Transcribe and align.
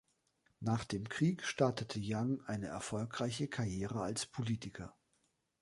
Nach 0.61 0.83
dem 0.83 1.07
Krieg 1.09 1.43
startete 1.43 1.99
Young 2.01 2.43
eine 2.47 2.65
erfolgreiche 2.65 3.47
Karriere 3.47 4.01
als 4.01 4.25
Politiker. 4.25 4.95